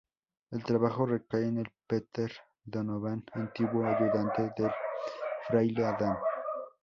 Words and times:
El 0.49 0.63
trabajo 0.63 1.05
recae 1.05 1.43
en 1.49 1.63
Peter 1.85 2.33
Donovan, 2.63 3.23
antiguo 3.33 3.85
ayudante 3.85 4.51
del 4.57 4.71
Fraile 5.47 5.85
Adán. 5.85 6.17